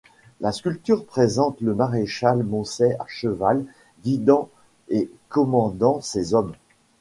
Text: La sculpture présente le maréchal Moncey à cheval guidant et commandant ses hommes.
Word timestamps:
La 0.39 0.51
sculpture 0.51 1.05
présente 1.05 1.61
le 1.61 1.75
maréchal 1.75 2.41
Moncey 2.43 2.95
à 2.99 3.05
cheval 3.05 3.65
guidant 4.03 4.49
et 4.89 5.11
commandant 5.29 6.01
ses 6.01 6.33
hommes. 6.33 6.53